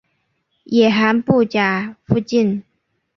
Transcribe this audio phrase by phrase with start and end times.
[0.65, 2.63] 野寒布岬附近。